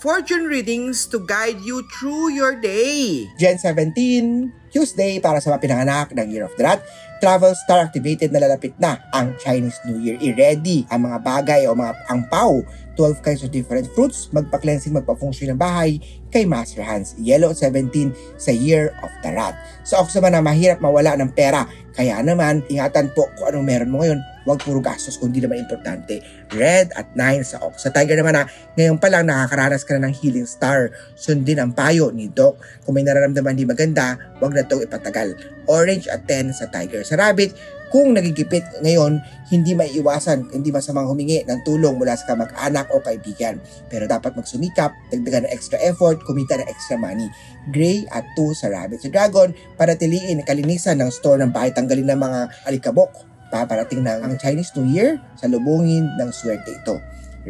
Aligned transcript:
fortune 0.00 0.50
readings 0.50 1.06
to 1.10 1.22
guide 1.22 1.60
you 1.62 1.86
through 1.94 2.34
your 2.34 2.58
day. 2.58 3.28
Gen 3.38 3.58
17, 3.58 4.72
Tuesday 4.74 5.22
para 5.22 5.38
sa 5.38 5.54
mga 5.54 5.60
pinanganak 5.62 6.08
ng 6.14 6.26
Year 6.30 6.46
of 6.46 6.54
the 6.58 6.64
Rat, 6.66 6.82
travel 7.18 7.54
star 7.54 7.86
activated 7.86 8.30
na 8.34 8.42
lalapit 8.42 8.74
na 8.78 8.98
ang 9.14 9.34
Chinese 9.38 9.78
New 9.86 9.98
Year. 9.98 10.18
I-ready 10.18 10.86
ang 10.90 11.06
mga 11.06 11.18
bagay 11.22 11.60
o 11.68 11.74
mga 11.74 11.92
angpaw 12.10 12.62
12 12.96 13.26
kinds 13.26 13.42
of 13.42 13.50
different 13.50 13.86
fruits, 13.92 14.30
magpa-cleansing, 14.30 14.94
magpa-feng 14.94 15.34
shui 15.34 15.50
ng 15.50 15.58
bahay 15.58 15.98
kay 16.30 16.46
Master 16.46 16.82
Hans. 16.82 17.14
Yellow 17.18 17.54
17 17.54 18.14
sa 18.38 18.50
Year 18.50 18.94
of 19.02 19.10
the 19.22 19.30
Rat. 19.30 19.54
Sa 19.86 20.02
Ox 20.02 20.14
naman 20.18 20.34
na 20.34 20.42
mahirap 20.42 20.82
mawala 20.82 21.14
ng 21.18 21.30
pera. 21.34 21.66
Kaya 21.94 22.18
naman, 22.26 22.66
ingatan 22.66 23.14
po 23.14 23.30
kung 23.38 23.54
anong 23.54 23.66
meron 23.66 23.90
mo 23.94 24.02
ngayon. 24.02 24.18
Huwag 24.44 24.60
puro 24.60 24.82
gastos 24.82 25.14
kung 25.14 25.30
di 25.30 25.38
naman 25.38 25.62
importante. 25.62 26.18
Red 26.50 26.90
at 26.98 27.14
9 27.14 27.46
sa 27.46 27.62
Ox. 27.62 27.86
Sa 27.86 27.94
Tiger 27.94 28.18
naman 28.18 28.34
na, 28.34 28.44
ngayon 28.74 28.98
pa 28.98 29.08
lang 29.08 29.30
nakakaranas 29.30 29.86
ka 29.86 29.94
na 29.94 30.10
ng 30.10 30.14
healing 30.18 30.44
star. 30.44 30.90
Sundin 31.14 31.62
ang 31.62 31.70
payo 31.70 32.10
ni 32.10 32.26
Doc. 32.28 32.58
Kung 32.82 32.98
may 32.98 33.06
nararamdaman 33.06 33.54
di 33.54 33.64
maganda, 33.64 34.18
huwag 34.42 34.58
na 34.58 34.66
itong 34.66 34.82
ipatagal. 34.84 35.38
Orange 35.70 36.10
at 36.10 36.26
10 36.26 36.50
sa 36.50 36.66
Tiger. 36.68 37.03
Sa 37.04 37.20
Rabbit, 37.20 37.52
kung 37.94 38.10
nagigipit 38.10 38.82
ngayon, 38.82 39.22
hindi 39.54 39.70
maiiwasan, 39.70 40.50
hindi 40.50 40.74
masamang 40.74 41.06
humingi 41.06 41.46
ng 41.46 41.62
tulong 41.62 41.94
mula 41.94 42.18
sa 42.18 42.34
kamag-anak 42.34 42.90
o 42.90 42.98
kaibigan. 42.98 43.62
Pero 43.86 44.10
dapat 44.10 44.34
magsumikap, 44.34 44.90
dagdagan 45.14 45.46
ng 45.46 45.52
extra 45.54 45.78
effort, 45.78 46.18
kumita 46.26 46.58
ng 46.58 46.66
extra 46.66 46.98
money. 46.98 47.30
Gray 47.70 48.02
at 48.10 48.26
2 48.34 48.50
sa 48.50 48.66
Rabbit. 48.66 48.98
Sa 48.98 49.14
Dragon, 49.14 49.54
panatiliin 49.78 50.42
kalinisan 50.42 50.98
ng 50.98 51.14
store 51.14 51.38
ng 51.46 51.54
bahay, 51.54 51.70
tanggalin 51.70 52.10
ng 52.10 52.18
mga 52.18 52.40
alikabok. 52.66 53.14
Paparating 53.54 54.02
na 54.02 54.18
ang 54.18 54.34
Chinese 54.42 54.74
New 54.74 54.90
Year, 54.90 55.22
sa 55.38 55.46
lubungin 55.46 56.10
ng 56.18 56.30
swerte 56.34 56.74
ito. 56.74 56.98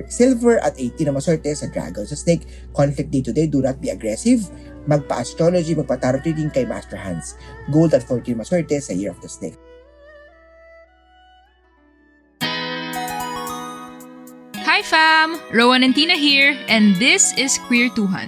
Silver 0.09 0.59
at 0.59 0.75
18 0.79 1.07
na 1.07 1.15
maswerte 1.15 1.51
sa 1.55 1.71
Dragon. 1.71 2.03
Sa 2.03 2.19
Snake, 2.19 2.47
conflict 2.75 3.11
day 3.15 3.23
to 3.23 3.33
day, 3.33 3.47
do 3.47 3.63
not 3.63 3.79
be 3.79 3.91
aggressive. 3.91 4.51
Magpa-astrology, 4.91 5.79
magpa-tarot 5.79 6.27
reading 6.27 6.51
kay 6.51 6.67
Master 6.67 6.99
Hands. 6.99 7.25
Gold 7.71 7.95
at 7.95 8.03
14 8.03 8.35
maswerte 8.35 8.77
sa 8.83 8.93
Year 8.93 9.15
of 9.15 9.21
the 9.23 9.31
Snake. 9.31 9.57
Hi 14.65 14.83
fam! 14.83 15.39
Rowan 15.55 15.87
and 15.87 15.95
Tina 15.95 16.19
here, 16.19 16.59
and 16.67 16.99
this 16.99 17.31
is 17.39 17.63
Queer 17.71 17.95
Tuhan. 17.95 18.27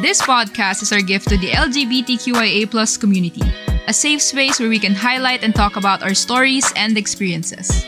This 0.00 0.22
podcast 0.24 0.80
is 0.80 0.90
our 0.96 1.04
gift 1.04 1.28
to 1.28 1.36
the 1.36 1.52
LGBTQIA 1.52 2.70
plus 2.70 2.96
community, 2.96 3.44
a 3.86 3.92
safe 3.92 4.22
space 4.22 4.58
where 4.58 4.72
we 4.72 4.80
can 4.80 4.94
highlight 4.94 5.44
and 5.44 5.54
talk 5.54 5.76
about 5.76 6.02
our 6.02 6.14
stories 6.14 6.64
and 6.74 6.96
experiences. 6.96 7.84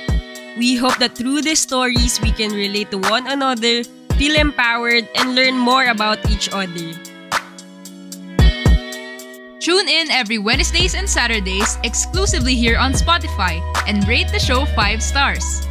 We 0.56 0.74
hope 0.76 0.96
that 0.98 1.12
through 1.12 1.42
these 1.42 1.60
stories, 1.60 2.18
we 2.22 2.32
can 2.32 2.50
relate 2.50 2.90
to 2.90 2.96
one 2.96 3.26
another, 3.26 3.84
feel 4.16 4.36
empowered, 4.40 5.06
and 5.14 5.34
learn 5.34 5.52
more 5.52 5.84
about 5.84 6.16
each 6.30 6.48
other. 6.48 6.96
Tune 9.60 9.88
in 9.88 10.10
every 10.10 10.38
Wednesdays 10.38 10.94
and 10.94 11.04
Saturdays 11.04 11.76
exclusively 11.84 12.54
here 12.54 12.78
on 12.78 12.92
Spotify 12.94 13.60
and 13.86 14.08
rate 14.08 14.32
the 14.32 14.38
show 14.38 14.64
5 14.64 15.02
stars. 15.02 15.66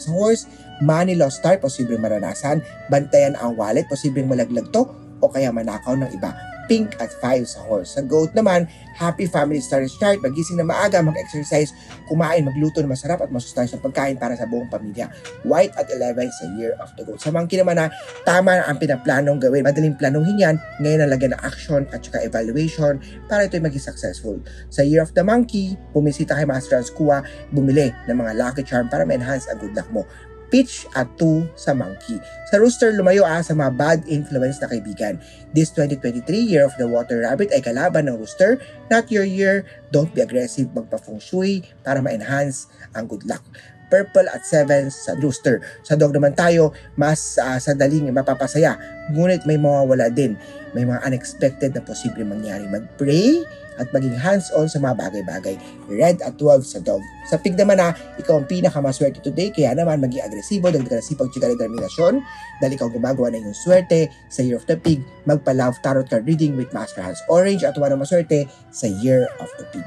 Sa 0.00 0.12
horse, 0.12 0.48
money 0.80 1.16
lost 1.16 1.40
start, 1.40 1.60
posibleng 1.60 2.00
maranasan, 2.00 2.64
bantayan 2.88 3.36
ang 3.36 3.56
wallet, 3.56 3.88
posibleng 3.88 4.28
malaglag 4.28 4.68
to, 4.72 4.88
o 5.20 5.28
kaya 5.28 5.52
manakaw 5.52 5.96
ng 5.96 6.10
iba. 6.12 6.55
Pink 6.66 6.98
at 6.98 7.10
5 7.22 7.46
sa 7.46 7.60
horse. 7.66 7.96
Sa 7.98 8.02
goat 8.02 8.30
naman, 8.36 8.70
happy 8.94 9.26
family 9.26 9.58
star 9.58 9.82
start, 9.88 10.22
magising 10.22 10.58
na 10.58 10.66
maaga, 10.66 11.02
mag-exercise, 11.02 11.72
kumain, 12.10 12.44
magluto 12.46 12.82
ng 12.82 12.90
masarap 12.90 13.22
at 13.22 13.30
masustansyang 13.30 13.82
pagkain 13.82 14.16
para 14.18 14.34
sa 14.34 14.46
buong 14.46 14.70
pamilya. 14.70 15.10
White 15.46 15.74
at 15.78 15.88
11 15.90 16.28
sa 16.30 16.44
year 16.58 16.74
of 16.78 16.90
the 16.98 17.02
goat. 17.04 17.18
Sa 17.22 17.30
monkey 17.34 17.58
naman 17.58 17.78
na 17.78 17.90
tama 18.26 18.62
ang 18.64 18.76
pinaplanong 18.78 19.38
gawin. 19.38 19.64
Madaling 19.66 19.96
planuhin 19.98 20.38
yan, 20.38 20.56
ngayon 20.82 21.00
nalagyan 21.06 21.32
ng 21.34 21.42
action 21.42 21.82
at 21.90 22.02
saka 22.02 22.24
evaluation 22.24 22.98
para 23.26 23.46
ito'y 23.46 23.62
maging 23.62 23.82
successful. 23.82 24.36
Sa 24.72 24.82
year 24.82 25.00
of 25.00 25.12
the 25.14 25.22
monkey, 25.22 25.74
bumisita 25.94 26.36
kay 26.36 26.44
Master 26.44 26.82
Kua, 26.94 27.24
bumili 27.50 27.90
ng 28.06 28.16
mga 28.16 28.32
lucky 28.36 28.62
charm 28.62 28.86
para 28.86 29.02
ma-enhance 29.02 29.48
ang 29.50 29.58
good 29.58 29.74
luck 29.74 29.88
mo 29.92 30.04
pitch 30.48 30.86
at 30.94 31.10
2 31.18 31.46
sa 31.58 31.74
monkey. 31.74 32.18
Sa 32.50 32.62
rooster, 32.62 32.94
lumayo 32.94 33.26
ah 33.26 33.42
sa 33.42 33.52
mga 33.52 33.72
bad 33.74 33.98
influence 34.06 34.62
na 34.62 34.70
kaibigan. 34.70 35.18
This 35.50 35.74
2023 35.74 36.22
Year 36.46 36.64
of 36.66 36.74
the 36.78 36.86
Water 36.86 37.26
Rabbit 37.26 37.50
ay 37.50 37.62
kalaban 37.62 38.06
ng 38.06 38.16
rooster, 38.18 38.62
not 38.86 39.10
your 39.10 39.26
year. 39.26 39.66
Don't 39.90 40.10
be 40.14 40.22
aggressive, 40.22 40.70
magpa-feng 40.70 41.18
shui 41.18 41.66
para 41.82 41.98
ma-enhance 41.98 42.70
ang 42.94 43.10
good 43.10 43.26
luck. 43.26 43.42
Purple 43.86 44.26
at 44.26 44.42
7 44.42 44.90
sa 44.90 45.14
rooster. 45.22 45.62
Sa 45.86 45.94
dog 45.94 46.10
naman 46.10 46.34
tayo, 46.34 46.74
mas 46.98 47.38
uh, 47.38 47.54
sadaling 47.62 48.10
mapapasaya. 48.10 48.74
Ngunit 49.14 49.46
may 49.46 49.58
mawawala 49.58 50.10
din. 50.10 50.34
May 50.74 50.82
mga 50.82 51.06
unexpected 51.06 51.70
na 51.70 51.82
posible 51.86 52.26
mangyari. 52.26 52.66
Mag-pray 52.66 53.46
at 53.76 53.88
maging 53.92 54.16
hands-on 54.16 54.66
sa 54.66 54.78
mga 54.80 54.94
bagay-bagay. 54.96 55.56
Red 55.88 56.20
at 56.24 56.36
12 56.40 56.64
sa 56.64 56.78
dog. 56.82 57.00
Sa 57.26 57.36
pig 57.40 57.58
naman 57.58 57.80
na, 57.80 57.92
ikaw 58.16 58.40
ang 58.40 58.46
pinakamaswerte 58.46 59.18
today, 59.20 59.50
kaya 59.50 59.74
naman 59.74 59.98
maging 60.00 60.22
agresibo, 60.24 60.70
dagdagan 60.70 61.02
ng 61.02 61.06
sipag, 61.06 61.28
tsika, 61.34 61.50
determinasyon, 61.50 62.22
dahil 62.62 62.72
ikaw 62.74 62.88
gumagawa 62.88 63.34
ng 63.34 63.42
iyong 63.44 63.58
swerte 63.58 64.08
sa 64.30 64.40
Year 64.46 64.56
of 64.56 64.66
the 64.70 64.78
Pig, 64.78 65.02
magpa-love 65.26 65.76
tarot 65.82 66.06
card 66.06 66.24
reading 66.24 66.54
with 66.54 66.70
Master 66.70 67.02
Hands 67.02 67.18
Orange 67.28 67.66
at 67.66 67.74
wala 67.76 67.98
maswerte 67.98 68.46
sa 68.70 68.86
Year 68.88 69.26
of 69.42 69.50
the 69.58 69.66
Pig. 69.74 69.86